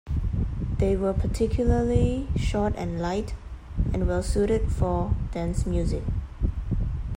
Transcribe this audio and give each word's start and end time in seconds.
They 0.79 0.95
were 0.95 1.13
particularly 1.13 2.27
short 2.35 2.73
and 2.75 2.99
light, 2.99 3.35
and 3.93 4.07
well-suited 4.07 4.71
for 4.71 5.13
dance 5.31 5.67
music. 5.67 6.01